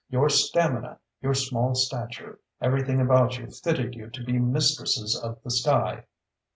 Your 0.09 0.29
stamina, 0.29 0.97
your 1.21 1.35
small 1.35 1.75
stature, 1.75 2.39
everything 2.59 2.99
about 2.99 3.37
you 3.37 3.45
fitted 3.51 3.93
you 3.93 4.09
to 4.09 4.23
be 4.23 4.39
mistresses 4.39 5.15
of 5.15 5.39
the 5.43 5.51
sky.... 5.51 6.05